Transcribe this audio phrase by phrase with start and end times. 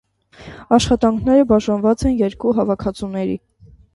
[0.77, 3.37] Աշխատանքները բաժանված են երկու հավաքածուների։